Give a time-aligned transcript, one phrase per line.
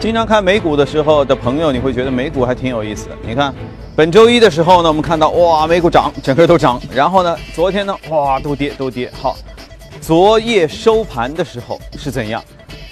[0.00, 3.16] 经常看美股的时候的朋友，你会觉得美股还挺有意思的。
[3.20, 3.52] 你看，
[3.96, 6.80] 本周一的时候呢，我们看到哇，美股涨，整个都涨。
[6.94, 9.10] 然后呢，昨天呢，哇，都跌，都跌。
[9.20, 9.36] 好，
[10.00, 12.40] 昨夜收盘的时候是怎样？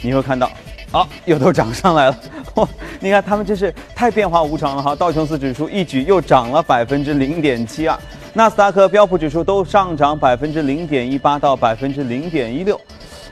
[0.03, 0.51] 你会看到，
[0.91, 2.19] 啊，又都涨上来了。
[2.57, 2.69] 哇，
[2.99, 4.93] 你看他们真是太变化无常了哈。
[4.93, 7.97] 道琼斯指数一举又涨了百分之零点七二，
[8.33, 12.81] 纳斯达克、标普指数都上涨百分之零点一八到百分之零点一六。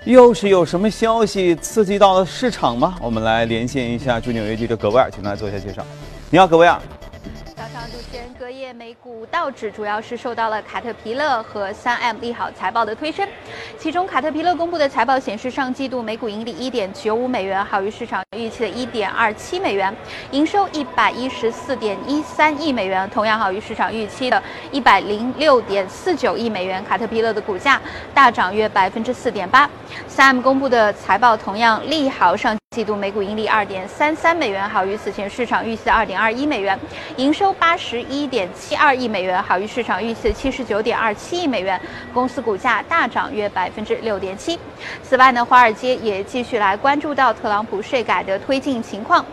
[0.04, 2.94] 又是有什么消息刺激到了市场吗？
[3.00, 5.82] 我们来连线一下驻纽约记者葛威尔，请他做一下介绍。
[6.28, 6.78] 你好，葛威尔。
[8.44, 13.26] 隔夜美股道指主要是受到了卡特皮勒和三 M 利好财报的推升。
[13.78, 19.90] 其中，卡特皮勒公布的财报显示，上季度每股盈利一点九五美元，好于市场预期的一点二七美元；
[20.30, 26.84] 营收一百一十四点一三亿美元，同样好于市场预期的一百零六点四九亿美元。
[26.84, 27.80] 卡特皮勒的股价
[28.12, 29.66] 大涨约百分之四点八。
[30.06, 32.54] 三 M 公布的财报同样利好上。
[32.74, 36.76] 季度每股盈利二点三三美元，好于此前市场预期的二点二一美元；
[37.14, 41.80] 营收八十一点七二亿美元，好于市场预期的七十九点二七亿美元。
[42.12, 44.58] 公司股价大涨约百分之六点七。
[45.04, 49.24] 此外呢，华尔街也继续来关注到特朗普税改的推进情况。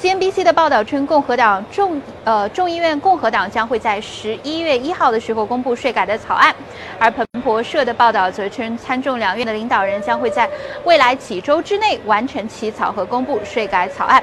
[0.00, 6.54] CNBC 的报道称，共和党众呃众议院共和党将会在十一月一号的时候公布税改的草案，
[7.00, 10.48] 而彭博社的报道则称，参众两院的领导人将会在
[10.84, 12.92] 未来几周之内完成起草。
[12.92, 14.22] 和公布税改草案。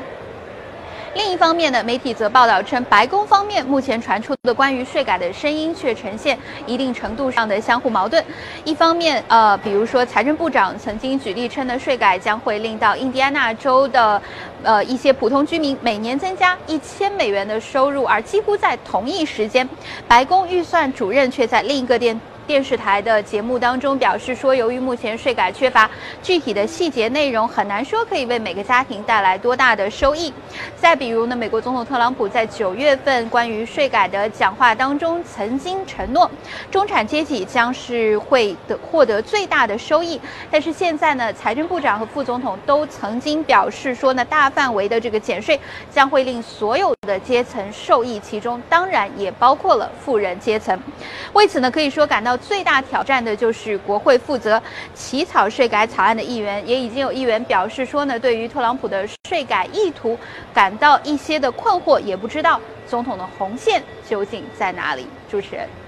[1.15, 8.21] 另一方面呢，媒体则报道称，白宫方面目前传出的关于税改的声音却呈现一定程度上的相互矛盾。
[8.65, 14.21] 一方面，呃，比如说财政部长曾经举例称呢，税改将会令到印第安纳州的，
[14.61, 19.67] 呃，一些普通居民每年增加一千美元的收入，而几乎在同一时间，
[20.09, 22.19] 白宫预算主任却在另一个电。
[22.47, 25.89] 电视台的节目当中表示说，由于目前税改缺乏
[26.21, 30.31] 具体的细节内容，很难说可以为每个家庭带来多大的收益。
[30.75, 36.29] 再比如呢，美国总统特朗普在九月份关于税改的讲话当中曾经承诺，
[36.69, 40.21] 中产阶级将是会得获得最大的收益。
[40.51, 50.79] 但是现在呢，财政部长和副总统都曾经表示说呢，大范围的这个减税将会令所有的阶层受益，其中当然也包括了富人阶层。
[51.33, 52.34] 为此呢，可以说感到。
[52.37, 54.61] 最大挑战的就是国会负责
[54.93, 60.17] 起草税改草案的议员，也已经有议员表示说呢，对于特朗普的税改意图
[60.53, 65.05] 感到一些的困惑，也不知道总统的红线究竟在哪里。
[65.29, 65.84] 主持人。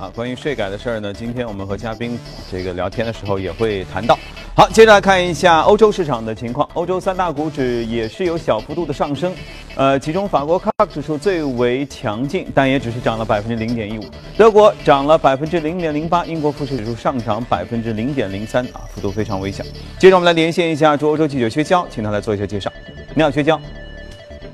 [0.00, 2.18] 啊，关于税改的事儿呢，今天我们和嘉宾
[2.50, 4.18] 这个聊天的时候也会谈到。
[4.56, 6.66] 好，接着来看一下欧洲市场的情况。
[6.72, 9.34] 欧洲三大股指也是有小幅度的上升，
[9.74, 14.04] 呃，其中法国 CAC 指数最为强劲，但也只是涨了百分之零点一五。
[14.38, 19.62] 德国涨了百分之零点零八，英国富时指数上涨百分之零点零三，啊，幅度非常微小。
[19.98, 22.72] 接着我们来连线一下驻欧洲记者薛娇，请他来做一下介绍。
[23.14, 23.60] 你好，薛娇。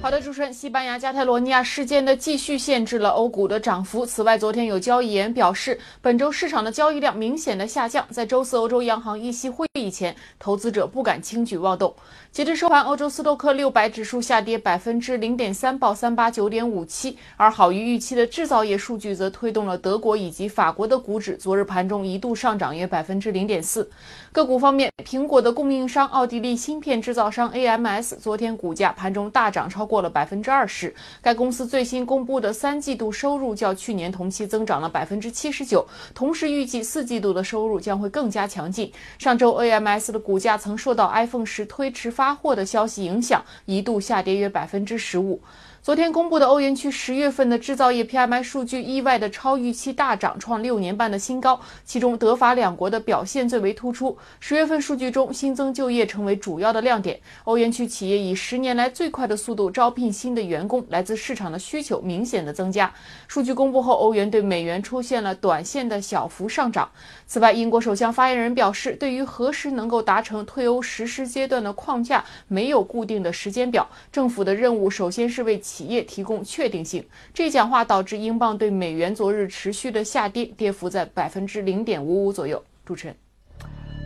[0.06, 4.06] 好的，主持人，西班牙加泰罗尼亚事件的继续限制了欧股的涨幅。
[4.06, 8.06] 此外，昨天有交易员表示，本周市场的交易量明显的下降。
[8.08, 11.92] 在周四欧洲央行议息会议前，投资者不敢轻举妄动。
[12.36, 17.16] 截至收盘，欧洲斯托克六百指数下跌百分之零点三，报三八九点五七。
[17.38, 23.90] 而好于预期的制造业数据则推动了德国以及法国的股指昨日盘中一度上涨约百分之零点四。
[24.32, 30.02] 个股方面，苹果的供应商奥地利芯片制造商 AMS 昨天股价盘中大涨超过。
[30.02, 38.92] 了百分之二十，该公司最新公布的三季度收入较去年同期增长了百分之七十九，同时预计四季度的收入将会更加强劲。
[39.18, 45.40] 上周 AMS 的股价曾受到 iPhone 十推迟发发货的消息影响，一度下跌约百分之十五。
[45.86, 51.60] 昨天公布的欧元区十月份的制造业 PMI 数据意外的超预期大涨，创六年半的新高。
[51.84, 54.18] 其中德法两国的表现最为突出。
[54.40, 57.20] 十月份数据中，新增就业成为主要的亮点。
[57.44, 62.92] 欧元区企业以十年来最快的速度招聘新的员工，来自市场的需求明显的增加。
[63.28, 66.90] 数据公布后，欧元对美元出现了短线的小幅上涨。
[67.28, 73.88] 此外，英国首相发言人表示，对于何时能够达成退欧实施阶段的框架，没有固定的时间表。
[74.10, 77.04] 政府的任务首先是为企业提供确定性。
[77.34, 82.64] 这讲话导致英镑对美元昨日持续的下跌，跌幅在百分之零点五五左右。
[82.86, 83.14] 主持人。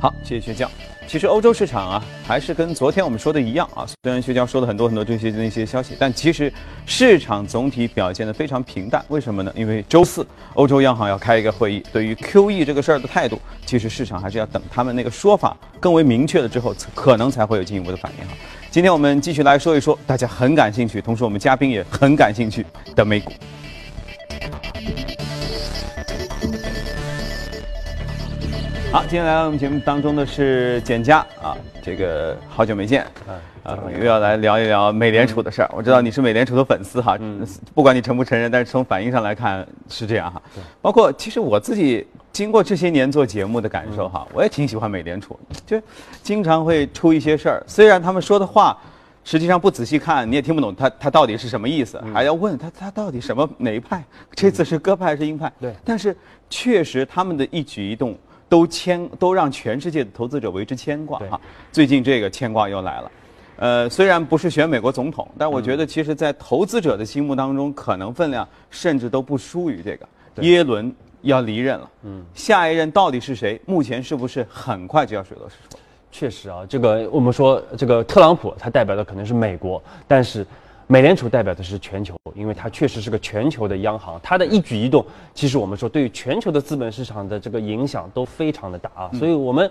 [0.01, 0.69] 好，谢谢薛教。
[1.07, 3.87] 其实欧洲市场啊，还是跟昨天我们说的一样啊。
[4.03, 6.53] 虽然薛教说了很多很多这些那些消息，但其实
[6.87, 9.05] 市场总体表现的非常平淡。
[9.09, 9.53] 为什么呢？
[9.55, 18.35] 因为周四欧洲央行要开一个会议，对于 QE 这个事儿的态度，其实市场还是要等他们那个说法更为明确了之后，可能才会有进一步的反应哈。
[18.71, 22.65] 今天我们继续来说一说大家很感兴趣，同时我们嘉宾也很感兴趣
[22.95, 23.33] 的美股。
[28.93, 33.05] 好，今天来到我们节目当中的是简佳啊，这个好久没见，
[33.65, 35.71] 啊，又要来聊一聊美联储的事儿。
[35.75, 37.19] 我知道你是美联储的粉丝哈，
[37.75, 40.41] 不管你承不承认，但是从反应上来看是这样哈。
[40.81, 45.81] 包括其实我自己经过这些年做节目的感受哈，我也挺喜欢美联储，就
[46.23, 48.77] 经常会出一些事儿，虽然他们说的话。
[49.23, 54.03] 实际上不仔细看你也听不懂他他到底是什么意思，还要问他他到底什么哪一派？
[54.33, 55.53] 这次是鸽派还是鹰派？
[55.61, 56.17] 对，但是
[56.49, 58.17] 确实他们的一举一动
[58.49, 61.39] 都牵都让全世界的投资者为之牵挂哈。
[61.71, 63.13] 最近这个牵挂又来了，
[63.57, 70.09] 呃，虽然不是选美国总统，但我觉得其实在投资者的心目当中，可能分量甚至都不输于这个
[70.41, 70.93] 耶伦
[71.23, 71.91] 要离任了。
[72.05, 73.61] 嗯，下一任到底是谁？
[73.67, 75.79] 目前是不是很快就要水落石出？
[76.11, 80.47] 确实啊，这个我们说这个特朗普他代表的可能是美国，但是
[80.87, 89.71] 美联储代表的是全球，因为它确实是个全球的央行，它的一举一动，其实我们说对于全球的资本市场的这个影响都非常的大啊，所以我们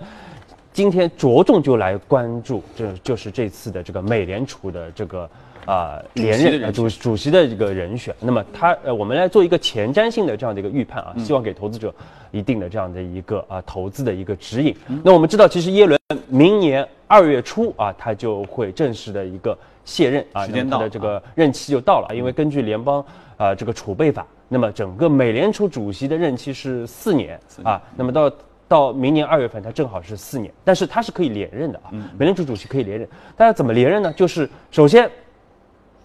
[0.72, 5.28] 今天着重就来关注，这就是这次的这个美联储的这个。
[5.66, 11.94] 啊，连任主主席的这个人选，那么他呃，我们来做一个前瞻性的这样的一个预判啊，希望给投资者
[12.30, 14.74] 一定的这样的一个啊投资的一个指引。
[15.04, 23.04] 那我们知道，其实耶伦明年二月初啊，他就会正式的一个卸任啊，时间到的这个任期就到了，因为根据联邦
[23.36, 28.32] 啊这个储备法，那么整个美联储主席的任期是四年啊，那么到
[28.66, 34.12] 到明年二月份，他正好是四年，但是他是可以连任的啊，美联储主席可以连任，大家怎么连任呢？
[34.14, 35.08] 就是首先。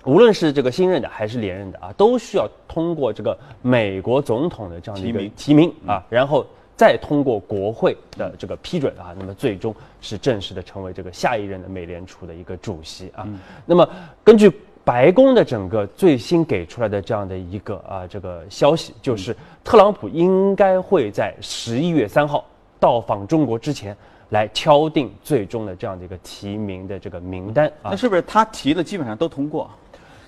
[0.06, 13.28] 无论是这个新任的还是连任的啊，都需要通过这个美国总统的这样的一个提名啊，然后再通过国会的这个批准啊，那么最终是正式的成为这个下一任的美联储的一个主席啊。
[13.66, 13.88] 那么
[14.24, 14.52] 根据
[14.84, 22.46] 白宫的整个最新给出来的这样的一个啊这个消息，就是特朗普应该会在十一月三号
[22.80, 23.98] 到访中国之前
[24.30, 27.90] 来敲定最终的这样的一个提名的这个名单啊。
[27.90, 29.68] 那是不是他提的基本上都通过？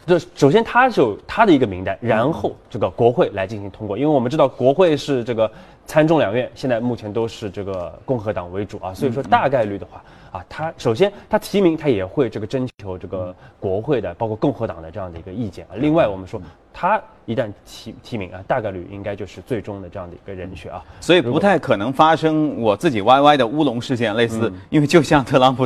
[0.07, 5.51] 这首先，他有他的一个名单，然后这个国会来进行通过，因为我们知道国会是这个
[5.87, 10.03] 参众两院，现在目前都是这个共和党为主啊，所以说大概率的话。
[10.29, 15.71] 啊，他首先他提名他也会这个征求这个国会的，包括共和党的这样的一个意见啊。
[15.75, 16.39] 另外，我们说
[16.73, 20.83] 他一旦提提名啊，大概率应该就是最终的这样的一个人选啊。
[20.99, 25.65] 所以不太可能发生我自己 YY 的乌龙事件，类似，因为就像特朗普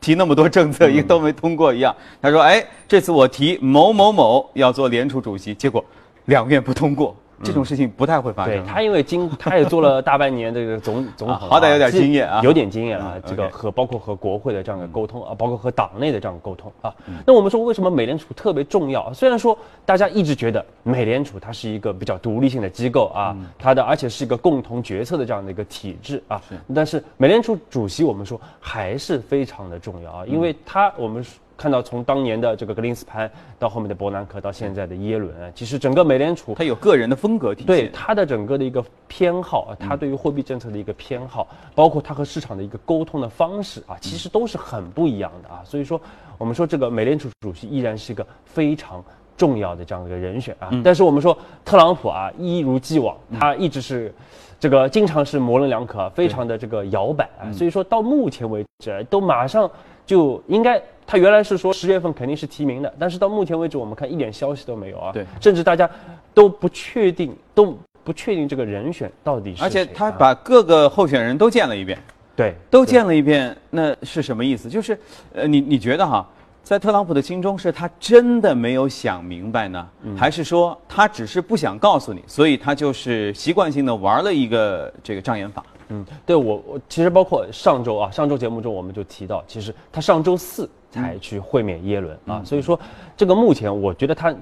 [0.00, 1.94] 提那么多政策一个都没通过一样。
[2.22, 5.84] 他说，哎，这次我提某某某要做联储主席，结果
[6.26, 7.14] 两院不通过。
[7.42, 8.54] 这种事情不太会发生。
[8.54, 13.14] 对他，因为经他也做了大半年这个总 总统，好歹有点经验啊，有点经验啊。
[13.26, 16.94] 这个和包括和国会的这样的沟通啊，包括和党内的这样的沟通啊。
[17.26, 19.12] 那我们说为什么美联储特别重要？
[19.12, 26.40] 虽然说大家一直觉得美联储它是一个比较独立性的机构啊，它的而且是一个共同决策的这样的一个体制啊，
[26.74, 31.24] 但是美联储主席我们说还是非常的重要啊，因为他我们。
[31.56, 45.62] 看到从当年的这个格林斯潘到后面的伯南克到现在的耶伦，其实整个美联储它有个人的风格体现，对它的整个的一个偏好啊，它对于货币政策的一个偏好，包括它和市场的一个沟通的方式啊，其实都是很不一样的啊。
[45.64, 45.98] 所以说，
[46.36, 49.02] 我们说这个美联储主席依然是一个非常
[49.36, 50.70] 重要的这样的一个人选啊。
[50.84, 54.14] 但是我们说特朗普啊，一如既往，他一直是
[54.60, 57.50] 这个经常是模棱两可，非常的这个摇摆啊。
[57.50, 59.70] 所以说到目前为止，都马上
[60.04, 60.82] 就应该。
[61.06, 65.12] 他原来是说十月份肯定是提名的，但是到目前为止，我们看一点消息都没有啊。
[65.12, 65.88] 对，甚至大家
[66.34, 69.62] 都不确定，都不确定这个人选到底是。
[69.62, 71.96] 而且他把各个候选人都见了一遍，
[72.34, 74.68] 对，都见了一遍，那是什么意思？
[74.68, 74.98] 就是，
[75.32, 76.28] 呃，你你觉得哈，
[76.66, 85.64] 在特朗普的心中，是他真的没有想明白呢，还是说他只是不想告诉你，所以他就是习惯性的玩了一个这个障眼法？
[85.90, 90.68] 嗯，对我我其实包括上周啊，上周节目中我们就提到，其实他上周四。
[90.88, 92.78] 才去会面耶伦啊，所以说
[93.14, 94.34] 这个目前我觉得他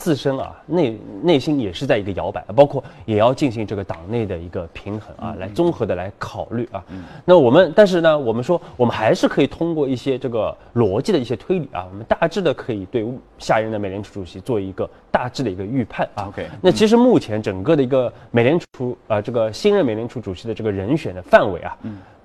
[0.00, 6.82] 自身啊内内心也是在一个摇摆，包括也要进行这个党内的一个平衡啊，来综合的来考虑啊。
[7.26, 13.06] 那我们但是呢，我们说我们还是可以通过一些这个逻辑的一些推理啊，我们大致的可以对
[13.38, 16.28] 下一任的美联储主席做一个大致的一个预判啊。
[16.28, 21.76] OK，那其实目前整个的一个美联储啊这个新任美联储主席的这个人选的范围啊。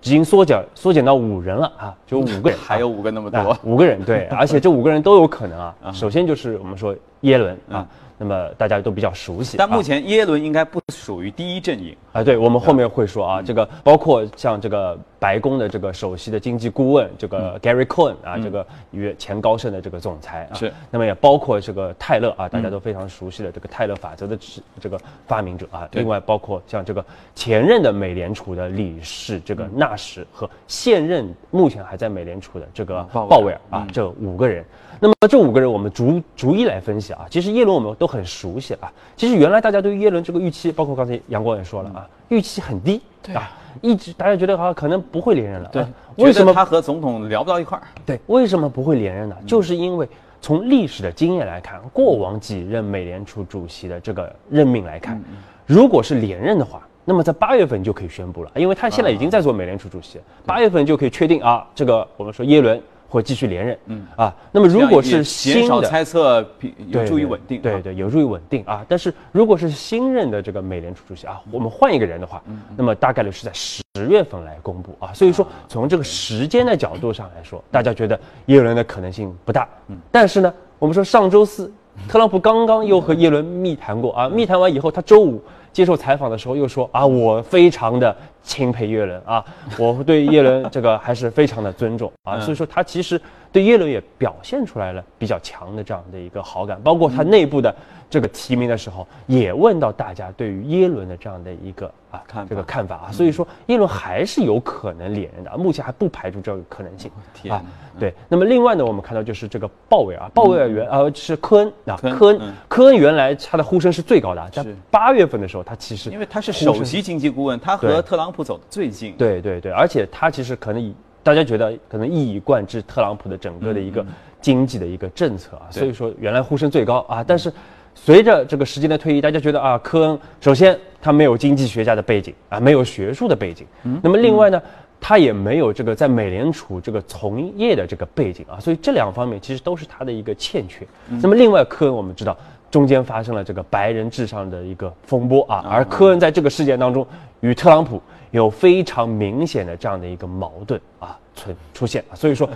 [0.02, 5.76] 已经缩减缩减到五人了啊，就五个人， 还有五个那么多，五个人对，而且这五个人都有可能啊。
[5.92, 9.58] 首先就是我们说耶伦啊，那么大家都比较熟悉。
[9.58, 9.84] 但目啊。
[9.84, 11.96] 前耶伦应该不属于第一阵营。
[12.14, 27.04] 啊，对，我们后面会说啊，这个包括像这个白宫的这个首席的经济顾问这个 Gary Cohn 啊，这个与前高盛的这个总裁啊，是，那么也包括这个泰勒啊，大家都非常熟悉的这个泰勒法则的这这个发明者啊，另外包括像这个
[27.36, 34.64] 前任的美联储的理事这个纳什和现任目前还在美联储的这个鲍威尔啊嗯，这五个人。
[35.06, 37.28] 那么这五个人，我们逐逐一来分析啊。
[37.30, 38.92] 其实耶伦我们都很熟悉啊。
[39.16, 43.00] 其实原来大家对于耶伦这个预期，包括刚才杨光也说了啊，预期很低
[43.32, 45.70] 啊，一直大家觉得好像可能不会连任了。
[45.72, 47.84] 对啊，为什么他和总统聊不到一块儿？
[48.04, 49.36] 对，为什么不会连任呢？
[49.46, 50.10] 就是因为
[50.42, 55.22] 从历史的经验来看，过往几任美联储主席的这个任命来看，
[55.68, 62.82] 如果是连任的话，那么在八月份就可以宣布了，因为他现在已经在做美联储主席，八月份就可以确定啊，这个我们说耶伦
[63.16, 65.82] 会继续连任，嗯啊，那么如果是新的。
[65.84, 66.46] 猜测，
[66.88, 67.60] 有助于稳定。
[67.60, 68.86] 啊对对，有助于稳定啊。
[68.90, 75.14] 但是如果是新任的这个美联储主席啊，我们换一个人的话，嗯那么大概率是在十月份来公布啊。
[75.14, 79.68] 所以说，从这个时间的角度上来说，大家觉得耶伦的可能性不大。
[79.88, 81.72] 嗯但是呢，我们说上周四，
[82.10, 85.42] 特朗普刚刚又和耶伦密谈过啊，密谈完以后，他周五
[85.72, 88.16] 接受采访的时候又说啊，我非常的
[88.46, 89.44] 钦佩耶伦啊，
[89.78, 92.36] 我对耶伦这个还是非常的尊重啊。
[92.36, 93.20] 嗯所以说他其实
[93.52, 97.74] 对耶伦也表现出来了比较强的这样的一个好感，包括他内部的
[98.10, 103.12] 这个提名的时候，也问到大家对于耶伦的这样的一个啊看这个看法啊。
[103.12, 107.10] 所以说耶伦还是有可能连任的，啊目前还不排除这个可能性
[107.50, 107.64] 啊。
[107.98, 119.14] 对，那么另外呢，我们看到就是这个鲍威尔，鲍威尔原呃是科恩啊，科恩科恩原来他的呼声是最高的，在是八月份的时候，他其实因为他是首席经济顾问，他和特朗普走的最近。
[119.18, 124.06] 对对对，而且他其实可能以大家觉得可能一以贯之特朗普的整个的一个
[124.42, 127.52] 经济的一个政策啊，对所以说原来呼声最高啊，但是
[127.94, 133.66] 随着这个时间的推移，大家觉得啊，科恩首先他没有经济学家的背景啊，没有学术的背景，
[134.02, 134.62] 那么另外呢。
[134.98, 140.88] 他也没有这个在美联储这个从业的这个背景啊，所以这两方面其实都是他的一个欠缺。
[141.22, 142.36] 那么另外，科恩我们知道
[142.72, 147.06] 中间发生了这个白人至上的一个风波啊，而科恩在这个事件当中
[147.42, 148.02] 与特朗普
[148.36, 152.50] 有非常明显的这样的一个矛盾啊存出现啊，所以说。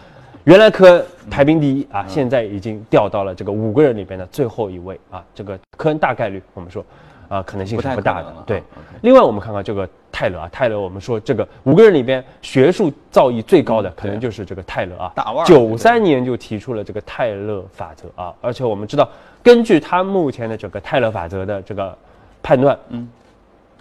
[0.45, 5.23] 原来科恩排名第一啊，现在已经掉到了这个五个人里边的最后一位啊。
[5.35, 6.83] 这个科恩大概率我们说，
[7.27, 8.23] 啊，可能性是不大。
[8.23, 8.63] 的对
[9.01, 15.11] 另外我们看看这个泰勒啊，泰勒我们说这个五个人里边学术造诣最高的，可能就是这个泰勒啊。
[15.13, 19.07] 大腕九三年就提出了这个泰勒法则啊，而且我们知道，
[19.43, 21.95] 根据他目前的整个泰勒法则的这个
[22.41, 23.07] 判断，嗯，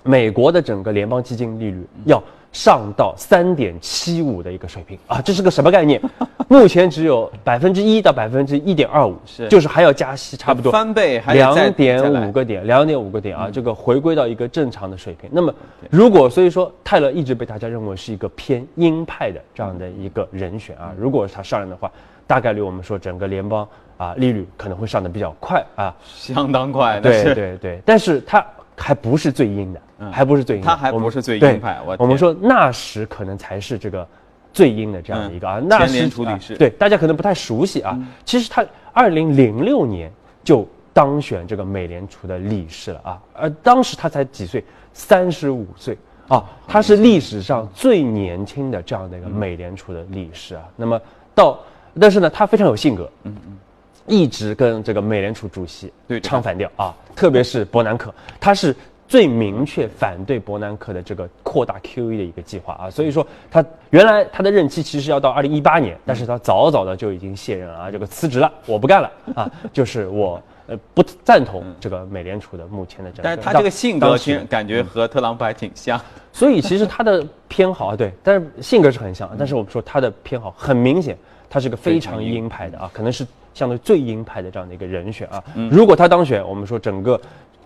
[0.09, 4.99] 美国的整个联邦基金利率要上到三点七五的一个水平。
[5.07, 6.01] 啊，这是个什么概念？
[6.49, 9.47] 目前只有百分之一到百分之一点二五，是。
[9.49, 15.29] 就是还要加息差不多翻倍两点五个点，两点五个点啊，这个回归到一个正常的水平。
[15.31, 15.53] 那么，
[15.91, 21.93] 如果所以说泰勒一直被大家认为是一个偏鹰派的这样的一个人选啊，如果他上任的话，
[22.27, 26.99] 大概率我们说整个联邦啊利率可能会上的比较快啊，相当快。
[26.99, 28.43] 对对对，但是他
[28.75, 29.81] 还不是最鹰的，
[30.13, 34.07] 还不是最他还不是最鹰派我我们说纳什可能才是这个
[34.53, 37.99] 最鹰的这样的一个啊，纳什理对，大家可能不太熟悉啊。
[38.25, 40.11] 其实他二零零六年
[40.43, 45.97] 就当选这个美联储的理事了啊，而当时他才几岁，三十五岁
[46.29, 50.63] 啊，他是历史上最年轻的这样的一个美联储的理事啊。
[50.77, 51.01] 那么
[51.35, 51.59] 到，
[52.01, 53.37] 但是呢，他非常有性格，嗯。
[53.47, 53.59] 嗯。
[54.11, 56.19] 一直跟这个美联储主席对。
[56.19, 58.75] 唱反调啊，特别是伯南克，他是
[59.09, 75.99] 最明确反对伯南克的这个扩大 QE 的一个计划啊，所以说他原来他的任期其实要到二零一八年，但是他早早的就已经卸任了啊，这个辞职了，我不干了啊， 就是我呃不赞同这个美联储的目前的这样，但是他这个性格其实感觉和特朗普还挺像。
[76.31, 81.17] 所以其实他的偏好啊，对，但是性格是很像，但是我们说他的偏好很明显，
[81.49, 85.43] 他是个非常鹰派的啊，可能是相对最鹰派的这样的一个人选啊。
[85.71, 87.21] 如果他当选，我们说整个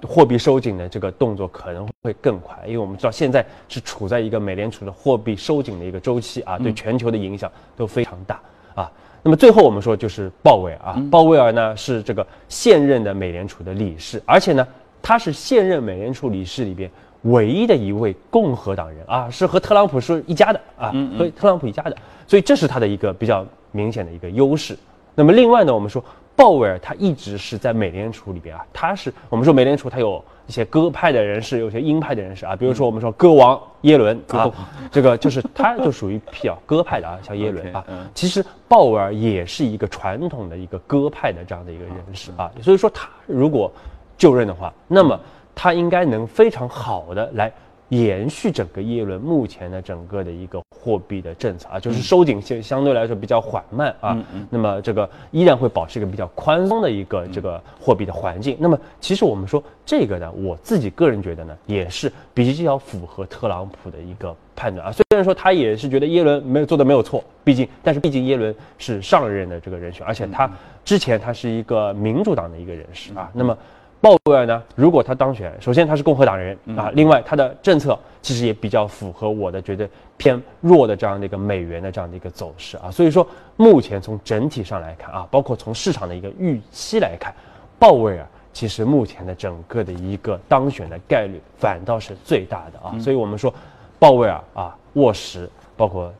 [0.06, 8.40] 货币收紧的这个动作可能会更快，因为我们知道现在是处在一个美联储的货币收紧的一个周期啊，对全球的影响都非常大
[8.74, 8.90] 啊。
[9.22, 14.66] 那么最后我们说就是鲍威尔啊，鲍威尔呢是这个现任的美联储的理事，而且呢
[15.00, 16.90] 他是现任美联储理事里边
[17.22, 24.76] 唯一的一位共和党人啊，是和特朗普是一家的啊，和特朗普一家的，所以这是他的一个比较明显的一个优势。
[25.14, 26.04] 那么另外呢，我们说
[26.34, 34.50] 鲍威尔他一直是在美联储里边啊，他是我们说美联储他有一些鸽派的人士，有些鹰派的人士啊，比如说我们说鸽王耶伦啊，
[34.90, 43.70] 这个就是他就属于比较鸽派的啊，像耶伦啊嗯，其实鲍威尔也是一个传统的一个鸽派的这样的一个人士啊，所以说他如果
[44.16, 45.18] 就任的话，那么
[45.54, 47.52] 他应该能非常好的来。
[47.92, 54.16] 延续整个耶伦目前的整个的一个货币的政策啊，就是收紧相相对来说比较缓慢啊，
[54.48, 58.56] 那么这个依然会保持一个比较宽松的一个这个货币的环境。
[58.58, 64.90] 那么其实我们说这个呢，我自己个人觉得呢，也是比较符合特朗普的一个判断啊。
[64.90, 70.50] 虽然说他也是觉得耶伦没有做的没有错，毕竟但是毕竟耶伦是上任的这个人选，而且他
[70.82, 73.54] 之前他是一个民主党的一个人士啊，那么。
[74.02, 74.60] 鲍威尔呢？
[74.74, 83.24] 如果他当选，首先他是共和党人啊，另外他的政策其实也比较符合我的觉得偏弱的这样的一个美元的这样的一个走势啊，所以说
[83.56, 87.32] 目前从整体上来看啊，包括从市场的一个预期来看，
[87.78, 93.54] 鲍威尔其实目前的整个的一个当选的概率反倒是最大的啊，所以我们说
[94.00, 96.12] 鲍威尔啊、沃什，包括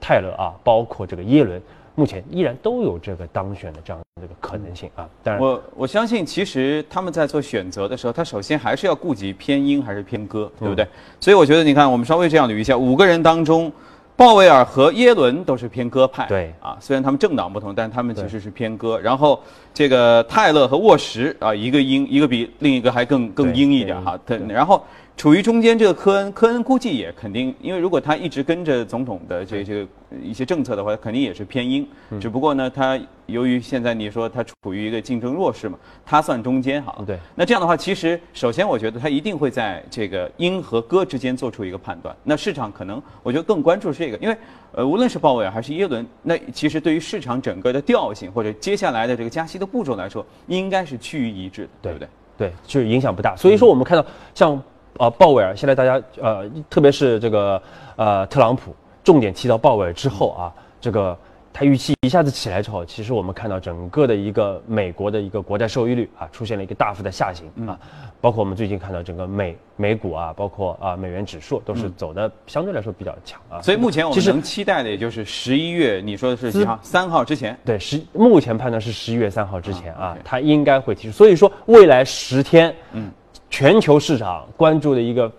[0.00, 1.60] 泰勒啊，包括这个耶伦。
[1.96, 10.86] 目前依然都有这个当选的这样这个可能性啊，当然我我相信，其实他们在做选择的时候，他首先还是要顾及偏鹰还是偏鸽，对不对？
[11.18, 13.72] 所以我觉得，你看，我们稍微这样捋一下，五个人当中，
[14.14, 19.00] 鲍威尔和耶伦都是偏鸽派，对啊，虽然他们政党不同，但他们其实是偏鸽。
[19.00, 19.40] 然后
[19.72, 24.84] 这个泰勒和沃什啊，一个鹰，一个比另一个还更更鹰一点哈，对，然后。
[25.16, 29.88] 处于中间这个科恩，科恩估计也肯定，因为如果他一直跟着总统的这这个
[30.22, 31.88] 一些政策的话，肯定也是偏鹰。
[32.20, 37.02] 只不过呢，他由于现在你说他处于一个竞争弱势嘛，他算中间哈。
[37.06, 37.18] 对。
[37.34, 42.14] 那这样的话，其实首先我觉得他一定会在这个鹰和鸽之间做出一个判断。
[42.22, 44.36] 那市场可能我觉得更关注是这个，因为
[44.72, 52.08] 呃，无论是鲍威尔还是耶伦，那其实对于市场整个的调性或者接下来的这个加息的步骤来说，应该是趋于一致的，对不对？
[52.36, 53.34] 对，就是影响不大。
[53.34, 54.04] 所以说我们看到
[54.34, 54.62] 像。
[54.98, 57.60] 啊，鲍威尔，现在大家呃，特别是这个
[57.96, 58.74] 呃，特朗普
[59.04, 61.16] 重点提到鲍威尔之后啊，这个
[61.52, 67.78] 他预期一下子起来之后，其实我们看到整个的一个美国的一个国债收益率啊，出现了一个大幅的下行啊，
[68.20, 73.62] 包括我们最近看到整个美美股啊，包括啊美元指数都是走的相对来说比较强啊。
[73.62, 76.78] 所以目前我们能期待的也就是十一月，你说的是几号？
[76.82, 77.58] 三号之前？
[77.64, 81.12] 对，十目前判断是十一月三号之前啊，它应该会提出。
[81.16, 83.10] 所以说未来十天，嗯。
[83.50, 85.30] 全球市场关注的一个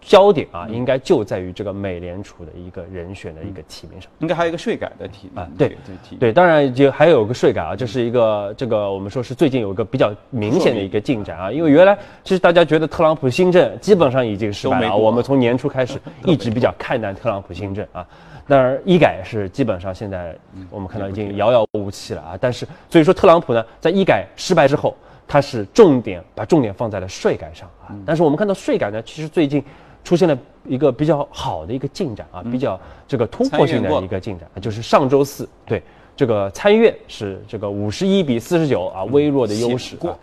[0.00, 4.10] 焦点啊，应该就在于这个美联储的一个人选的一个提名上。
[4.18, 5.76] 应该还有一个税改的提啊，对。
[6.18, 18.04] 对，当然就还有个税改啊，这是一个这个我们说是最近有一个比较明显的一个进展啊，因为原来其实大家觉得特朗普新政基本上已经失败了，我们从年初开始一直比较看淡特朗普新政啊，
[18.48, 20.36] 当然医改是基本上现在
[20.68, 24.96] 我们看到已经遥遥无期了啊，但是所以说特朗普呢在医改失败之后。
[25.32, 29.64] 它是重点把重点放在了税改上啊，但是我们看到税改呢，其实最近
[30.04, 35.82] 出现了一个比较好的一个进展啊，比较这个突破性的一个进展，就是上周四对
[36.14, 40.18] 这个参议院是这个五十一比四十九啊微弱的优势过，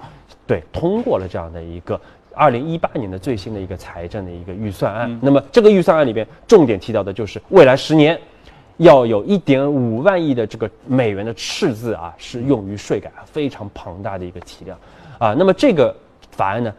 [0.46, 2.00] 对通过了这样的一个
[2.36, 5.20] 二零一八年的最新的一个财政的一个预算案。
[5.24, 8.16] 那么这个预算案里边重点提到的就是未来十年。
[8.78, 14.80] 要有一点五万亿的这个美元的赤字啊，是用于税改，非常庞大的一个体量，
[15.20, 15.96] 啊，那么这个
[16.32, 16.74] 法案呢，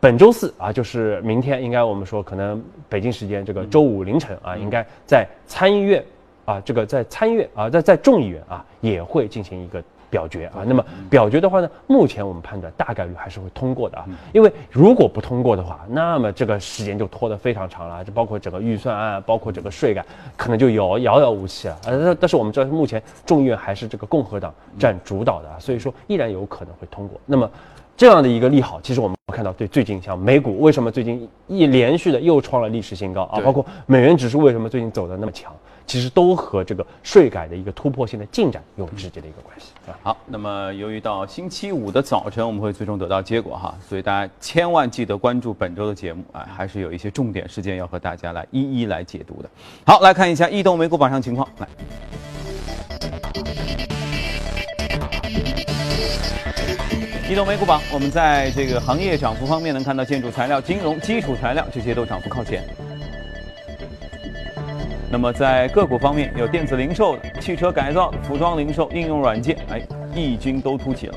[0.00, 6.04] 本周四啊，就是明天，应该我们说可能北京时间这个周五凌晨啊，应该在参议院
[6.44, 9.80] 啊，这个在参议院啊，在在众议院啊，也会进行一个。
[10.10, 20.04] 表决啊，那么表决的话呢，目前我们判断大概率还是会通过的啊，因为如果不通过的话，那么这个时间就拖得非常长了，就包括整个预算案，包括整个税改，
[20.36, 21.76] 可能就遥遥遥无期了。
[21.86, 27.20] 呃，但是我们知道目前众议院还是这个共和党占主导的，啊所以说依然有可能会通过。
[27.26, 27.50] 那么
[27.96, 35.52] 这样的一个利好，其实我们看到对最近像美股为什么最近一连续的又创了历史新高啊，包括美元指数为什么最近走的那么强？
[35.86, 39.72] 其实都和这个税改的一个突破性的进展有直接的一个关系。
[40.02, 49.48] 好，那么由于到星期五的早晨我们会最终得到结果哈，所以大家千万记得关注本周的节目啊，还是有一些重点事件要和大家来一一来解读的。
[49.86, 51.48] 好，来看一下异动美股榜上情况。
[51.58, 51.68] 来，
[57.30, 62.64] 异动美股榜，我们在这个行业涨幅方面能看到建筑材料、金融、基础材料这些都涨幅靠前。
[65.16, 69.80] 那么在个股方面，有电子零售的、汽车改造、服装零售、应用软件，哎，
[70.14, 71.14] 异军都突起了。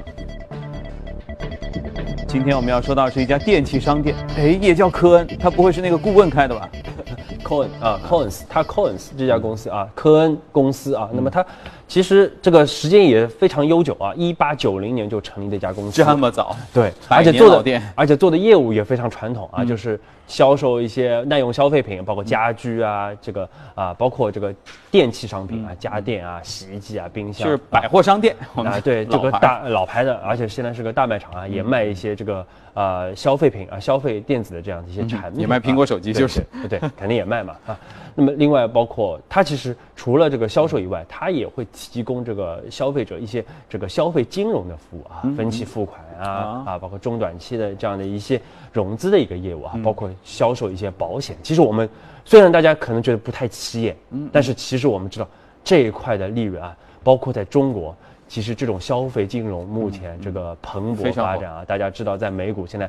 [2.26, 6.70] 今天我们要说到是一家电器商店，哎，也叫科恩，他不会是那个顾问开的吧？
[7.44, 11.46] 科恩啊，科恩斯，它科恩斯这家公司啊，科恩公司啊，那么它
[11.89, 24.54] 其实这个时间也非常悠久啊，一八九零年就成立的一家公司，这么早，对，而且做的而且做的业务也非常传统啊，就是销售一些耐用消费品，包括家居啊，这个啊，包括这个
[24.91, 36.45] 电器商品啊，家电啊，洗衣机啊，冰箱，就是百货商店，啊，对，这个大老牌的，而且现在是个大卖场啊，也卖一些这个呃消费品啊，消费电子的这样的一些产品，也卖苹果手机就是。
[36.69, 37.80] 对对，肯定也卖嘛啊。
[38.15, 48.41] 那么另外包括它其实除了这个销售以外，它也会提供这个消费者一些这个消费金融的服务啊，分期付款啊啊啊，包括中短期的这样的一些
[48.74, 51.38] 融资的一个业务啊，包括销售一些保险。
[51.41, 51.89] 其实我们
[52.26, 53.95] 虽然大家可能觉得不太起眼，
[54.32, 55.28] 但是其实我们知道
[55.63, 57.95] 这一块的利润啊，包括在中国。
[58.30, 62.88] 其实这种消费金融目前这个蓬勃发展啊，大家知道，在美股现在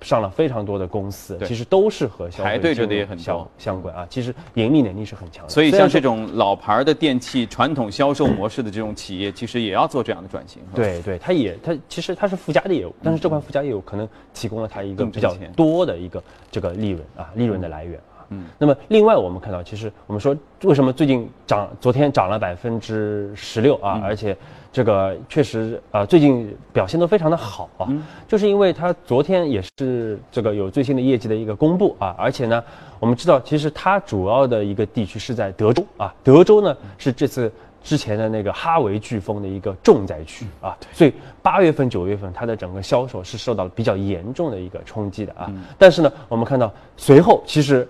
[0.00, 4.06] 上了非常多的公司，其实都是和消费排队着的金融也很多相相关啊。
[4.08, 10.62] 其实盈利能力是很强的，所以像这种老牌的电器传统销售模式的这种企业，其实也要做这样的转型。
[10.72, 18.15] 对对，它也它其实它是附加的业务，但是这块附加业务可能提供了它一个比较钱多的一个这个利润啊，利润的来源啊。
[18.30, 24.36] 嗯，那么另外我们看到，其实我们说为什么最近涨，昨天涨了百分之十六啊，而且
[24.72, 27.88] 这个确实啊、最近表现都非常的好啊，
[28.28, 32.62] 就是因为它昨天也是这个有最新的业绩的一个公布啊，而且呢，
[32.98, 37.50] 我们知道其实它主要的一个地区是在德州啊，德州呢是这次
[37.82, 45.50] 之前的那个哈维飓风的一个重灾区啊，所以八月份、九月份它的整个销售是受到了比较严重的一个冲击的啊。
[45.78, 47.88] 但是呢，我们看到随后其实。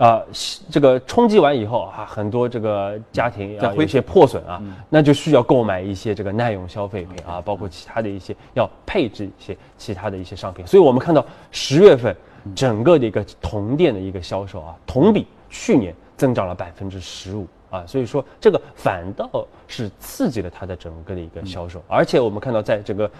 [0.00, 0.24] 啊、
[0.70, 10.66] 这个冲击完以后啊，很多这个家庭在恢复啊有一些破损啊，那就需要购买一些这个耐用消费品啊，包括其他的一些要配置一些其他的一些商品。
[10.66, 12.16] 所以我们看到十月份
[12.56, 23.10] 整个的一个同店的一个销售啊，同比去年增长了百分之十五啊，所以说这个反倒是刺激了它的整个的一个销售，而且我们看到在这个。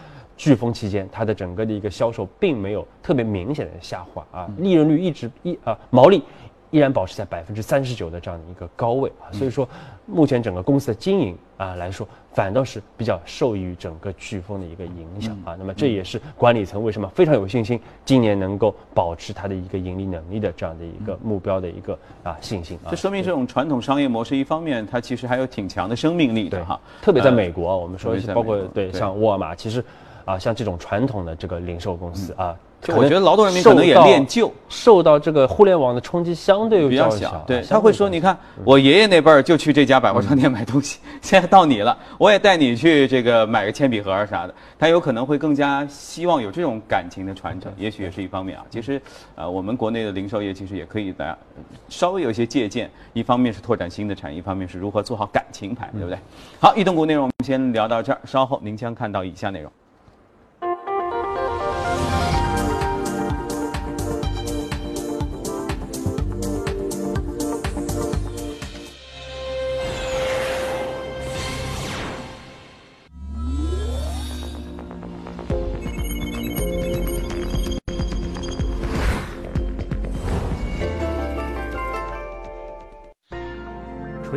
[0.41, 6.23] 飓风期间，它的整个的一个销售并没有特别明显的下滑啊，利润率一直一啊毛利
[6.71, 9.69] 依然保持在百分之三十九的这样的一个高位啊，所以说
[10.07, 15.57] 目前整个公司的经营啊来说，反倒是比较受益于整个飓风的一个影响啊。
[15.59, 22.97] 那么这也是管理层为什么非常有信心，今年能够保持它的一个盈利能力的这样的一个目标的一个啊信心啊这。
[22.97, 26.79] 说明这种传统商业模式，一方面它其实还有挺强的生命力的对哈。
[27.03, 29.85] 特别在呃美国啊，我们说特别在包括对对像沃尔玛，其实
[30.25, 48.65] 啊像这种传统的这个零售公司啊，就我觉得劳动人民可能也恋旧，受到这个互联网的冲击相对比较较小，对，啊他会说，你看我爷爷那辈儿就去这家百货商店买东西，现在到你了，我也带你去这个买个铅笔盒儿啥的，他有可能会更加希望有这种感情的传承，也许也是一方面啊。
[48.71, 49.01] 其实，
[49.35, 51.37] 呃，我们国内的零售业其实也可以大家
[51.91, 56.19] 稍微有一些借鉴，一方面是拓展新的产业，一方面是如何做好感情牌，对不对？
[56.59, 59.71] 好，移动股内容我们先聊到这儿，稍后您将看到以下内容。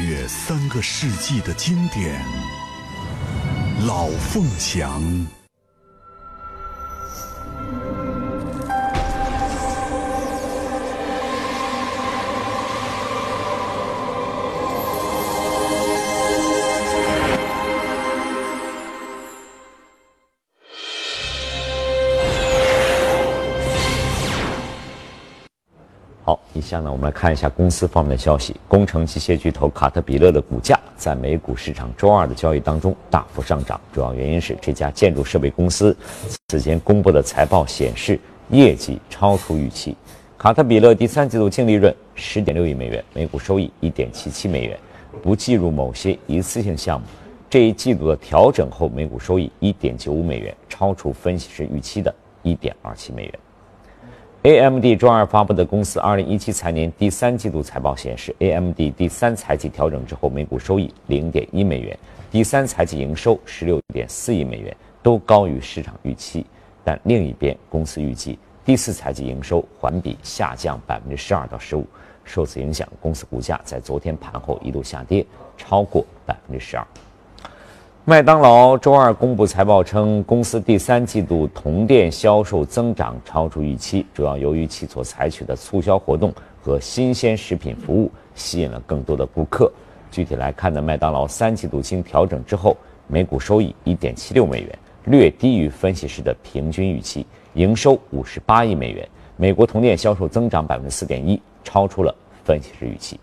[0.00, 2.20] 约三个世纪的经典，
[3.86, 5.02] 《老凤祥》。
[26.70, 28.54] 下呢，我们来看一下公司方面的消息。
[28.68, 35.96] 工程机械巨头卡特彼勒的股价在美股市场周二的交易当中大幅上涨，主要原因是这家建筑设备公司
[36.46, 39.96] 此前公布的财报显示业绩超出预期。
[40.38, 44.78] 卡特彼勒第三季度净利润十点六亿美元，每股收益一点七七美元，
[45.20, 47.06] 不计入某些一次性项目。
[47.48, 53.34] 这一季度的调整后每股收益一点九五美元，超出分析师预期的一点二七美元。
[54.42, 61.98] AMD 周二发布的公司2017财年第三季度财报显示，AMD 第三财季调整之后每股收益0.1美元，
[62.30, 66.46] 第三财季营收16.4亿美元，都高于市场预期。
[66.82, 71.84] 但另一边，公司预计第四财季营收环比下降12%到15%。
[72.24, 75.22] 受此影响，公司股价在昨天盘后一度下跌
[75.58, 76.02] 超过
[76.48, 76.82] 12%。
[78.06, 86.32] 麦当劳周二公布财报称，公司第三季度同店销售增长超出预期，主要由于其所采取的促销活动
[86.62, 89.70] 和新鲜食品服务吸引了更多的顾客。
[90.10, 92.74] 具体来看呢，麦当劳三季度经调整之后，
[93.06, 103.20] 每股收益1.76美元，略低于分析师的平均预期，营收58亿美元，美国同店销售增长4.1%，超出了分析师预期。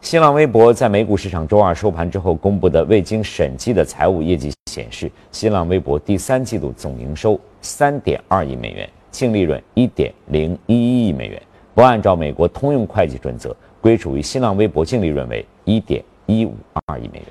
[0.00, 11.42] 新浪微博在美股市场周二收盘之后公布的未经审计的财务业绩显示，新浪微博第三季度总营收三点二亿美元，净利润一点零一一亿美元，
[11.74, 16.54] 不按照美国通用会计准则，归属于新浪微博净利润为一点一五
[16.86, 17.26] 二亿美元。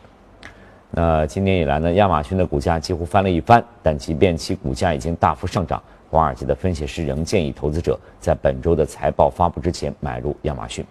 [0.92, 10.86] 那今年以来呢，亚马逊的股价几乎翻了一番，但即便其股价已经大幅上涨，华尔街的分析师仍建议投资者在本周的财报发布之前买入亚马逊。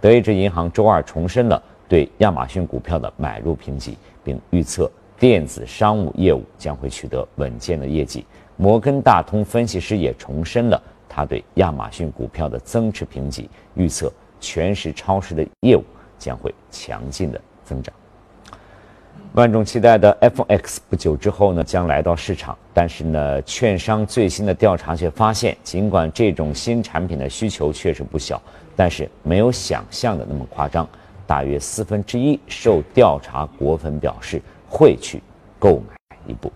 [0.00, 8.24] 德意志银行周二重申了对亚马逊股票的买入评级，并预测电子商务业务将会取得稳健的业绩。
[8.56, 14.10] 摩根大通分析师也重申了他对亚马逊股票的增持评级，预测
[14.40, 15.84] 全时超市的业务
[16.18, 17.92] 将会强劲的增长。
[19.34, 28.40] 万众期待的 iPhone X 不久之后呢将来到市场，但是呢，券商最新的调查却发现，尽管这种新产品的需求确实不小。
[28.74, 30.88] 但是没有想象的那么夸张，
[31.26, 35.22] 大约四分之一受调查果粉表示会去
[35.58, 35.94] 购买
[36.26, 36.50] 一部。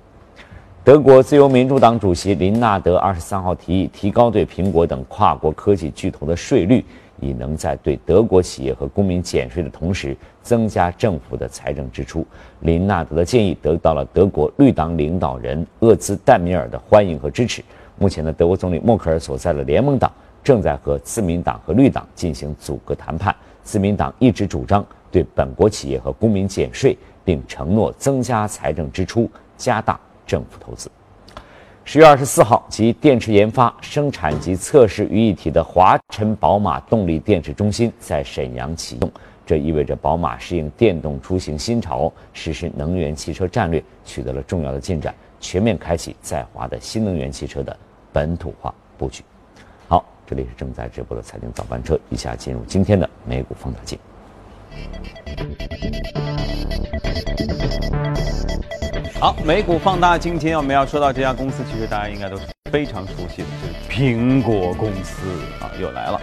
[0.82, 6.84] 德国自由民主党主席林纳德二十三号提议提高对苹果等跨国科技巨头的税率，
[7.24, 12.26] 以能在对德国企业和公民减税的同时增加政府的财政支出。
[12.60, 17.64] 林纳德的建议得到了德国绿党领导人厄兹戴米尔的欢迎和支持。
[17.98, 20.12] 目前呢，德国总理默克尔所在的联盟党。
[20.42, 23.34] 正在和自民党和绿党进行阻隔谈判。
[23.62, 30.90] 自民党一直主张对本国企业和公民减税，并承诺增加财政支出，加大政府投资。
[31.86, 39.12] 十月二十四号，集电池研发、生产及测试于一体的华晨宝马动力电池中心在沈阳启用。
[39.44, 47.76] 这意味着宝马适应电动出行新潮、实施能源汽车战略取得了重要的进展，全面开启在华的新能源汽车的
[48.10, 49.22] 本土化布局。
[49.86, 53.98] 好这里是正在直播的财经早班车，以下进入今天的美股放大镜。
[59.20, 65.22] 好，美股放大，今天我们要说到这家公司，其实大家应该都是非常熟悉的，就是苹果公司
[65.60, 66.20] 啊，又来了。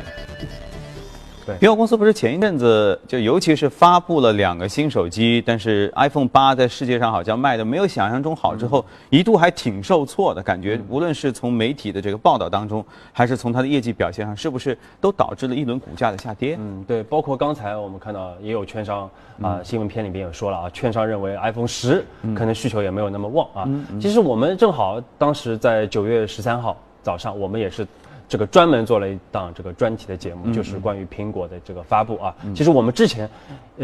[1.60, 10.80] 苹果公司不是前一阵子就尤其是发布了两个新手机，但是 iPhone 八在世界上好像卖的没有想象中好，之后一度还挺受挫的感觉。
[10.88, 16.56] 无论是从媒体的这个报道当中，还是从它的业绩表现上，是不是都导致了一轮股价的下跌？
[16.60, 17.02] 嗯，对。
[17.04, 19.10] 包括刚才我们看到也有券商
[19.42, 23.68] 啊，新闻片里边也说了啊，券商认为 iPhone 十可能需求也没有那么旺啊。
[24.00, 27.86] 其实我们正好当时在九月十三号早上，我们也是。
[28.32, 32.34] 这个专门做了一档这个专题的节目，就是关于苹果的这个发布啊。
[32.56, 33.30] 其实我们之前，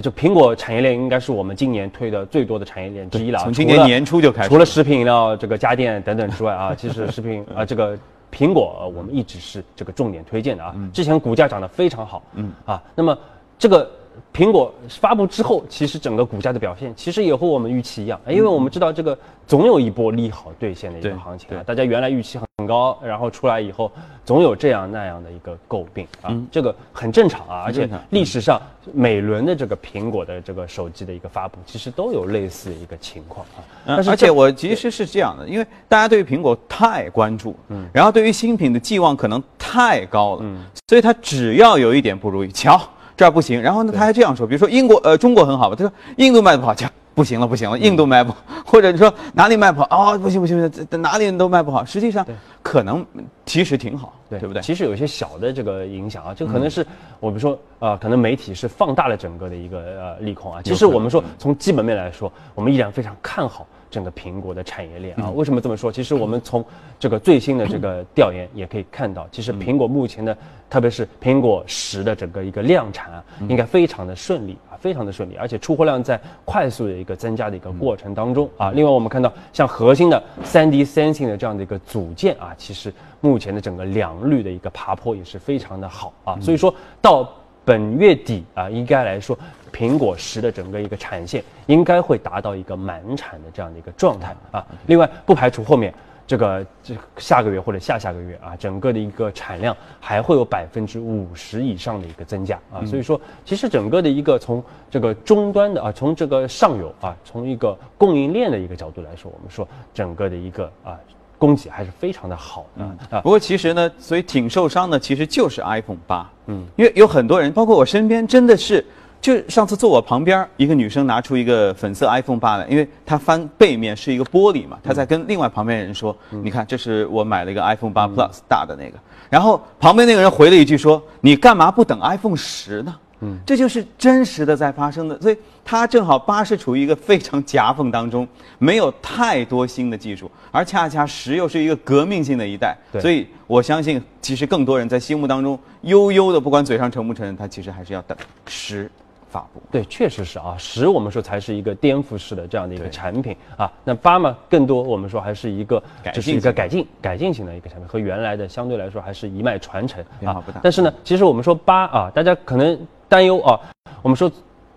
[0.01, 3.39] 就苹果产业链应该是我们今年推的最多的产业链之一了。
[3.39, 7.99] 从今年年初就开始，除了食品饮料、这个家电等等之外啊，其实食品啊这个
[8.31, 10.73] 苹果我们一直是这个重点推荐的啊。
[10.93, 13.17] 之前股价涨得非常好，嗯啊，那么
[13.60, 13.91] 这个。
[14.38, 23.91] 苹果发布之后，其实整个股价的表现其实也和我们预期一样，因为我们知道这个总有一波利好兑现的一个行情啊，大家原来预期很高，然后出来以后
[24.23, 28.62] 总有这样那样的一个诟病啊，这个很正常啊，而且历史上
[28.93, 33.65] 每轮的这个苹果的这个手机的一个发布，其实都有类似的一个情况啊。
[33.88, 42.80] 但是而且我其实是这样的，因为大家对于苹果太关注，嗯，然后对于新品的寄望可能太高了，嗯，所以它只要有一点不如意，瞧。
[43.17, 45.75] 这儿不行，然后呢，他还这样说，比如说英国，呃，中国很好吧？
[45.75, 48.32] 他说印度卖的不好，这不行了，不行了，印度卖不，
[48.63, 49.88] 或者你说哪里卖不好？
[49.89, 51.84] 哦，不行不行不行，哪里都卖不好。
[51.84, 52.23] 实际上，
[52.62, 53.03] 可能
[53.43, 54.62] 其实挺好，对不对？
[54.62, 56.86] 其实有一些小的这个影响啊，这可能是
[57.19, 60.62] 我们说啊，可能媒体是放大了整个的一个呃利空啊。
[60.63, 65.30] 其实我们说从基本面来说，我们依然非常看好整个苹果的产业链啊。
[65.32, 65.91] 为什么这么说？
[65.91, 66.63] 其实我们从
[67.00, 70.38] 这个最新的这个调研也可以看到，其实苹果目前的，
[70.69, 78.71] 特别是苹果十的整个一个量产啊，应该非常的顺利啊，非常的顺利，而且出货量在快速的一个增加的一个过程当中啊。
[78.71, 86.39] 另外我们看到像核心的三 D sensing 的这样的一个组件啊，其实目前的整个良率的一个爬坡也是非常的好啊。
[86.39, 87.30] 所以说到
[87.67, 89.38] 本月底啊，应该来说，
[89.73, 94.65] 苹果十的整个一个产线应该会达到一个满产的这样的一个状态啊。
[94.86, 95.93] 另外，不排除后面
[96.25, 102.86] 这个这下个月或者下下个月啊，整个的一个产量还会有百分之五十以上的一个增加啊。
[102.86, 110.97] 所以说，其实整个的一个从这个终端的啊，从这个上游啊，从一个供应链的一个角度来说，我们说整个的一个啊。
[111.38, 112.84] 供给还是非常的好的
[113.15, 113.21] 啊。
[113.21, 116.30] 不过其实呢，所以挺受伤的，其实就是 iPhone 八。
[116.47, 118.84] 嗯，因为有很多人，包括我身边，真的是，
[119.21, 128.97] 就上次坐我旁边一个女生拿出一个粉色 iPhone 八来，因为她翻背面是一个玻璃嘛，她在跟另外旁边人说：“你看，这是我买了一个 iPhone 八 Plus 大的那个。”
[129.30, 138.27] 然后旁边那个人回了一句说：“你干嘛不等 iPhone 十呢？”嗯，这就是真实的在发生的，所以它正好八是处于一个非常夹缝当中，
[138.60, 148.88] 没有太多新的技术，而恰恰十又是一个革命性的一代，所以我相信，其实更多人在心目当中悠悠的，不管嘴上承不承认，他其实还是要等十
[149.32, 149.60] 发布。
[149.71, 155.82] 对，确实是啊，十我们说才是一个颠覆式的这样的一个产品啊，那八嘛，更多我们说还是一个，
[156.13, 160.43] 只是一个改进改进型的一个产品，和原来的相对来说还是一脉传承啊。
[160.62, 162.80] 但是呢，其实我们说八啊，大家可能。
[163.07, 163.59] 担忧啊，
[164.01, 164.31] 我们说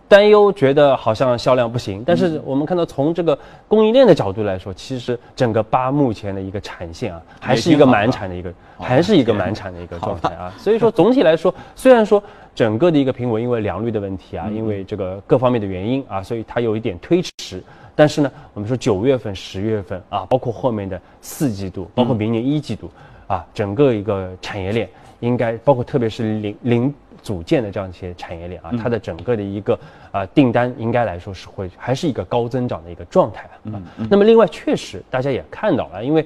[0.08, 3.38] 担忧，觉得好像销量不行，但是我们看到从这个
[3.68, 10.52] 供应链的角度来说，其实整个八目前的一个产线啊，还是一个满产的一个，还是一个满产的一个状态啊。
[10.58, 12.20] 所以说总体来说，虽然说
[12.56, 17.62] 整个的一个苹果因为良率的问题啊，因为这个各方面的原因啊，所以它有一点推迟，
[17.94, 22.90] 但是呢，我们说九月份、十月份啊，包括后面的四季度，包括明年一季度
[23.28, 24.88] 啊，整个一个产业链
[25.20, 26.94] 应该包括特别是零零。
[27.22, 29.78] 组建的这样一些产业链啊，它的整个的一个
[30.11, 33.80] 啊订单应该来说是会还是一个高增长的一个状态啊。
[34.09, 36.24] 那么另外确实大家也看到了，因为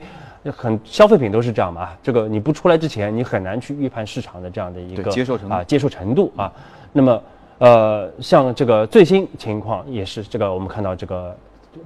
[0.53, 6.53] 很消费品都是这样嘛啊，这个你不出来之前你很难去预判市场的这样的一个接受程度啊接受程度啊。
[6.93, 7.23] 那么
[7.59, 11.37] 呃像这个最新情况也是这个我们看到这个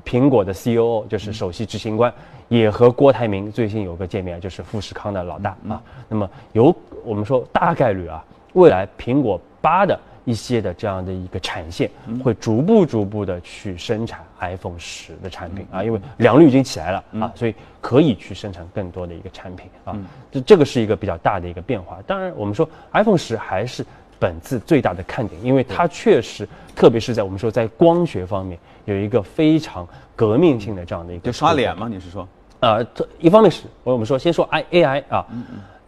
[0.05, 2.12] 苹果的 COO 就是首席执行官
[2.49, 5.81] 也和郭台铭最近有个见面，就是富士康的老大啊。
[6.09, 8.25] 那么有我们说大概率啊。
[8.53, 11.91] 未来苹果八的一些的这样的一个产线
[12.23, 19.97] 会逐步逐步的去生产 iPhone 十的产品啊，因为良率已经起来了啊，所以可以去生产更多的一个产品啊，
[20.31, 21.99] 这这个是一个比较大的一个变化。
[22.07, 23.85] 当然，我们说 iPhone 十还是
[24.19, 31.23] 本次最大的看点，因为它确实，特别是在我们说在光学方面有一个非常革命性的这样的一个。
[31.23, 31.89] 就刷脸吗？
[31.89, 32.29] 你是说？
[32.61, 32.79] 啊，
[33.19, 35.27] 一方面是我们说先说 I A I 啊。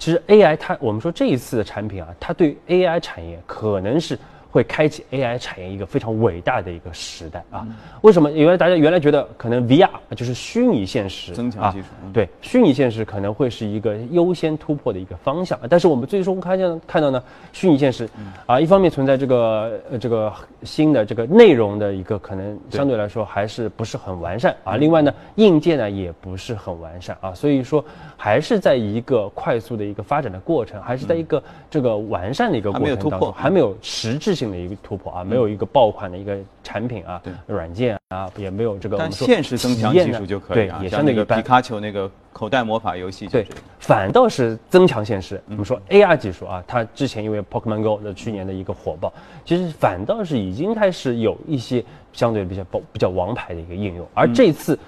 [0.00, 4.18] 其实 AI 它，我们说这一次的产品啊，它对 AI 产业可能是。
[4.50, 7.64] 会开启 AI 产业一个非常伟大的一个时代啊！
[8.02, 8.28] 为什么？
[8.32, 15.56] 因为大家原来觉得可能 VR 就是虚拟现实增强技术，对虚拟现实可能会是一个优先突破的一个方向。
[15.68, 18.08] 但是我们最终看见看到呢，虚拟现实
[18.44, 20.32] 啊，一方面存在这个呃这个
[20.64, 24.76] 新的这个内容的一个可能相对来说还是不是很完善啊。
[24.76, 27.84] 另外呢，硬件呢也不是很完善啊，所以说
[28.16, 34.39] 还是在一个快速的一个发展的过程，还是在一个这个完善的一个过程当中，还没有实质。
[34.40, 38.96] 性的一个突破啊，没有一个爆款的一个产品啊，软件啊，也没有这个。
[38.96, 43.26] 但现实增强技术就可以啊，对，也像那个皮卡丘那个口袋魔法游戏。
[43.26, 43.46] 对，
[43.79, 45.40] 反倒是增强现实。
[45.48, 49.12] 我们说 AR 技术啊，它之前因为 Pokemon Go 的去年的一个火爆，
[49.44, 54.07] 其实反倒是已经开始有一些相对比较比较王牌的一个应用。
[54.14, 54.79] 而这次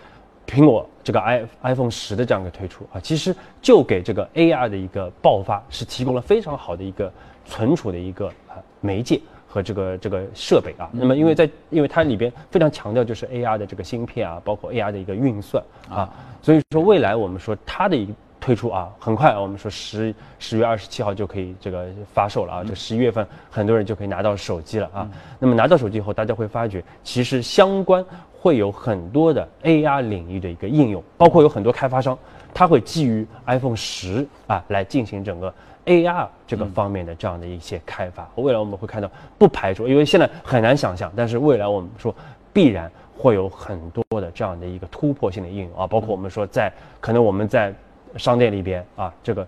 [0.46, 7.12] 苹果这个 i iPhone 十的这样一个推出啊，其实就给这个 AR 的一个爆发是提供了非常好的一个
[7.44, 9.20] 存储的一个啊媒介。
[9.52, 16.08] 和这个这个设备啊，那么因为在因为它里边非常强调就是 AR 的这个芯片啊，包括 AR 的一个运算啊，
[16.40, 25.06] 所以说未来我们说它的一个推出啊，很快我们说十十月二十七号就可以这个发售了啊，这十一月份很多人就可以拿到手机了啊。
[25.38, 32.18] 那么拿到手机以后，大家会发觉其实相关会有很多的 AR 领域的一个应用，包括有很多开发商，
[32.54, 35.52] 他会基于 iPhone 十啊来进行整个。
[35.86, 42.14] AR 这个方面的这样的一些开发，未来我们会看到，不排除，因为现在很难想象，但是未来我们说
[42.52, 47.74] 必然会有很多的这样的一个突破性的应用啊，包括我们说在可能我们在
[48.16, 49.46] 商店里边啊，这个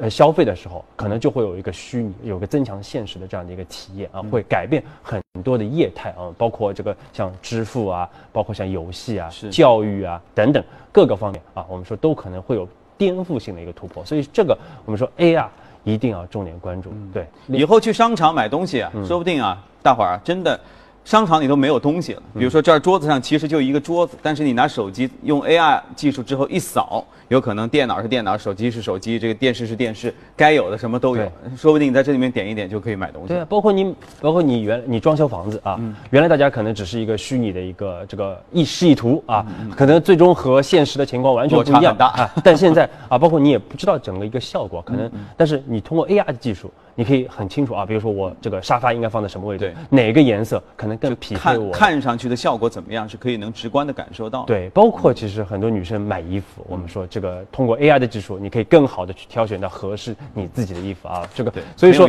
[0.00, 12.66] 呃消费的时候，可能就会有一个虚拟、有个增强现实的这样的一个体验啊，会改变很多的业态啊，包括这个像支付啊，包括像游戏啊、教育啊等等各个方面啊，我们说都可能会有
[12.98, 14.04] 颠覆性的一个突破。
[14.04, 15.50] 所以这个我们说 A 啊
[15.84, 16.92] 一定要重点关注。
[17.14, 20.60] 对，以后去商场买东西啊，说不定啊，大伙儿啊真的。
[21.08, 31.22] 商场里都没有东西了，比如说这儿桌子上其实就一个桌子，但是你拿手机用 AI 技术之后一扫，有可能电脑是电脑，手机是手机，这个电视是电视，该有的什么都有，
[31.56, 33.28] 说不定你在这里面点一点就可以买东西。
[33.28, 35.80] 对啊，包括你，包括你原你装修房子啊，
[36.10, 42.30] 原来大家可能只是一个虚拟的一个这个意示意图啊，可能最终和现实的情况完全不一样啊。
[42.44, 46.70] 但现在啊，包括你也不知道整个一个效果，可能，但是你通过 AI 的技术。
[46.98, 54.44] 你可以很清楚啊，比如说我这个沙发应该放在什么位置，哪个颜色可能更匹配我，看上去的效果怎么样，是可以能直观的感受到。
[54.46, 62.08] 对，包括其实很多女生买衣服，我们说这个通过 AI 的技术，你可以更好的去挑选到合适你自己的衣服啊，这个，所以说。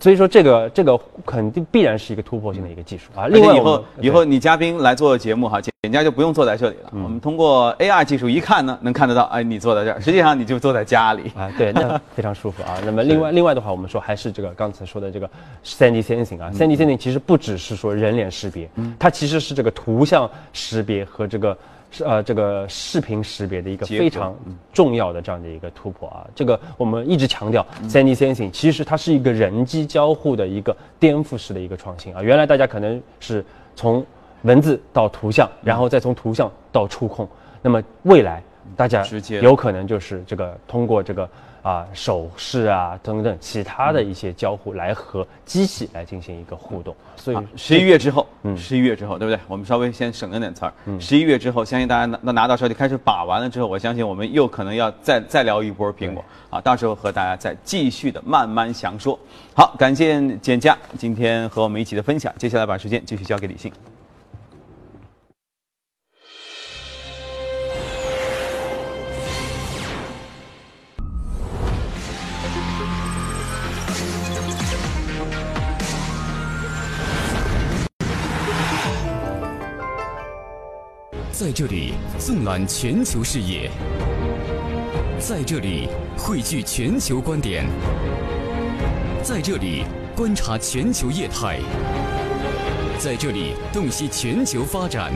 [0.00, 3.26] 所以说这个这个肯定必然是一个突破性的一个技术啊。
[3.28, 6.90] 另外以后以后你嘉宾来做节目哈，简家就不用坐在这里了。
[6.92, 11.50] 我们通过 AR 技术一看呢，能看得到，哎，你坐在这儿，实际上你就坐在家里啊。
[11.56, 12.78] 对，那非常舒服啊。
[12.84, 15.28] 那么另外另外的话，我们说还是这个刚才说的这个
[15.64, 21.56] 3D sensing 啊，3D sensing 其实不只是说人脸识别，它其实是这个图像识别和这个。
[21.90, 24.34] 是呃，这个视频识别的一个非常
[24.72, 26.26] 重要的这样的一个突破啊。
[26.34, 32.22] 这个我们一直强调，3D sensing 其实它是一个人机交互的一个颠覆式的一个创新啊。
[32.22, 34.04] 原来大家可能是从
[34.42, 37.28] 文字到图像，然后再从图像到触控，
[37.60, 38.42] 那么未来
[38.76, 39.04] 大家
[39.42, 41.28] 有可能就是这个通过这个。
[41.62, 46.96] 啊，手势啊，等等，其他的一些交互来和机器来进行一个互动。
[47.16, 49.38] 所以十一月之后，嗯，十一月之后，对不对？
[49.46, 50.72] 我们稍微先省着点词儿。
[50.98, 59.18] 十一月之后，相信大家拿拿到手里开始把玩了之后，我相信我们又可能要再再聊一波苹果啊，到时候和大家再继续的慢慢详说。
[59.54, 63.70] 好，感谢简佳今天和我们一起的分享，接下来把时间继续交给李信。
[81.40, 83.70] 在这里纵览全球视野，
[85.18, 87.64] 在这里汇聚全球观点，
[89.22, 89.84] 在这里
[90.14, 91.58] 观察全球业态，
[92.98, 95.14] 在这里洞悉全球发展，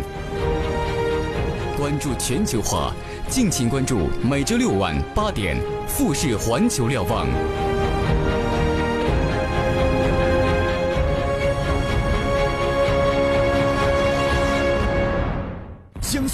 [1.76, 2.94] 关注全球化，
[3.28, 7.28] 敬请关注每周六晚八点富士环球瞭望。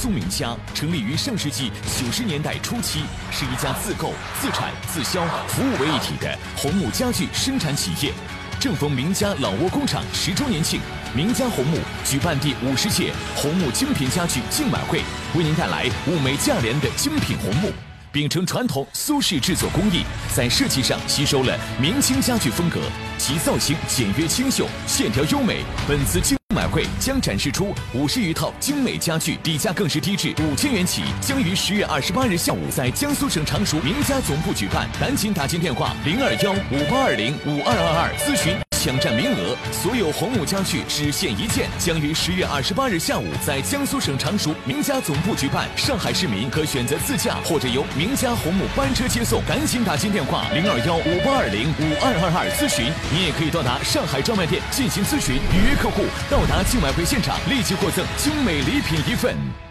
[0.00, 8.10] 苏名家成立于上世纪九十年代初期，是一家自购、自产、自销、服务为一体的红木家具生产企业。
[8.58, 10.80] 正逢名家老挝工厂十周年庆，
[11.14, 15.02] 名家红木举办第五十届红木精品家具竞买会，
[15.34, 17.70] 为您带来物美价廉的精品红木。
[18.10, 20.02] 秉承传统苏式制作工艺，
[20.34, 22.80] 在设计上吸收了明清家具风格，
[23.18, 25.62] 其造型简约清秀，线条优美。
[25.86, 34.86] 本次精展会将展示出五十余套精美家具，底价更是低至五千元起，将于十月二十八日下午在江苏省常熟名家总部举办。
[35.00, 39.56] 赶紧打进电话零二幺五八二零五二二二咨询抢占名额。
[39.70, 45.68] 所有红木家具只限一件，将于十月二十八日下午在江苏省常熟名家总部举办。
[45.76, 49.40] 上海市民可选择自驾或者由名家红木班车接送。
[49.46, 52.90] 赶紧打进电话零二幺五八二零五二二二咨询。
[53.14, 56.40] 你也可以到达上海专卖店进行咨询，预约客户到。
[56.40, 59.69] 到达竞买会现场，立即获赠精美礼品一份。